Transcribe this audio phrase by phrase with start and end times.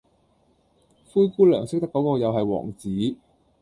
[1.11, 3.17] 灰姑娘識得果個又系王子